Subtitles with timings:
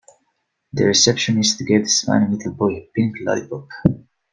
[0.73, 3.67] The receptionist gave the smiling little boy a pink lollipop.